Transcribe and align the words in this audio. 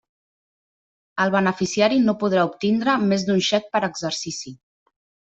El 1.25 1.33
beneficiari 1.35 1.99
no 2.05 2.15
podrà 2.23 2.45
obtindre 2.47 2.95
més 3.11 3.25
d'un 3.31 3.43
xec 3.49 3.69
per 3.75 3.83
exercici. 3.89 4.55